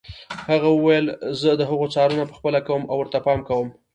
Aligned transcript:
هغه 0.49 0.69
وویل 0.73 1.05
زه 1.41 1.49
د 1.59 1.61
هغو 1.69 1.85
څارنه 1.93 2.23
پخپله 2.31 2.59
کوم 2.67 2.81
او 2.91 2.95
ورته 2.99 3.17
پام 3.25 3.39
کوم. 3.47 3.67